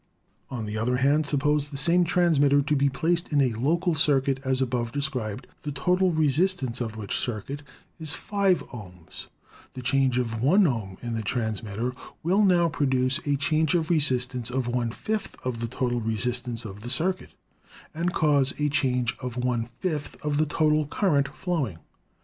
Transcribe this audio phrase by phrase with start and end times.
[0.49, 4.39] On the other hand, suppose the same transmitter to be placed in a local circuit,
[4.43, 7.61] as above described, the total re sistance of which circuit
[7.99, 9.27] is five ohms;
[9.75, 11.93] the change of one ohm in the transmitter
[12.23, 16.81] will now produce a change of resistance of one fifth of the total resistance of
[16.81, 17.29] the cir cuit,
[17.93, 21.77] and cause a change of one fifth of the total current flowing.